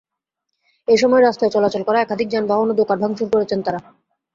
[0.87, 3.79] এ সময় রাস্তায় চলাচল করা একাধিক যানবাহন ও দোকান ভাঙচুর করেছেন তাঁরা।